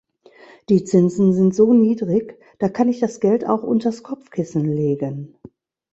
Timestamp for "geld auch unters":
3.19-4.01